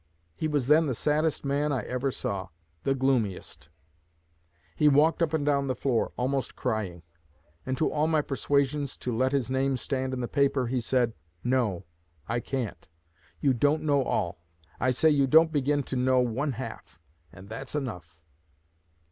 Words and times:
He 0.35 0.47
was 0.47 0.65
then 0.65 0.87
the 0.87 0.95
saddest 0.95 1.45
man 1.45 1.71
I 1.71 1.83
ever 1.83 2.09
saw 2.09 2.47
the 2.81 2.95
gloomiest. 2.95 3.69
He 4.75 4.89
walked 4.89 5.21
up 5.21 5.31
and 5.31 5.45
down 5.45 5.67
the 5.67 5.75
floor, 5.75 6.11
almost 6.17 6.55
crying; 6.55 7.03
and 7.67 7.77
to 7.77 7.91
all 7.91 8.07
my 8.07 8.23
persuasions 8.23 8.97
to 8.97 9.15
let 9.15 9.31
his 9.31 9.51
name 9.51 9.77
stand 9.77 10.11
in 10.15 10.19
the 10.19 10.27
paper, 10.27 10.65
he 10.65 10.81
said, 10.81 11.13
'No, 11.43 11.85
I 12.27 12.39
can't. 12.39 12.87
You 13.41 13.53
don't 13.53 13.83
know 13.83 14.01
all. 14.03 14.43
I 14.79 14.89
say 14.89 15.11
you 15.11 15.27
don't 15.27 15.51
begin 15.51 15.83
to 15.83 15.95
know 15.95 16.19
one 16.19 16.53
half; 16.53 16.99
and 17.31 17.47
that's 17.47 17.75
enough.'" 17.75 18.19